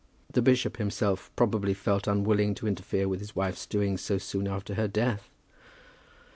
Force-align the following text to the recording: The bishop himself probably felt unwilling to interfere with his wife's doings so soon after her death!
The 0.33 0.41
bishop 0.41 0.77
himself 0.77 1.29
probably 1.35 1.75
felt 1.75 2.07
unwilling 2.07 2.55
to 2.55 2.65
interfere 2.67 3.07
with 3.07 3.19
his 3.19 3.35
wife's 3.35 3.67
doings 3.67 4.01
so 4.01 4.17
soon 4.17 4.47
after 4.47 4.73
her 4.73 4.87
death! 4.87 5.29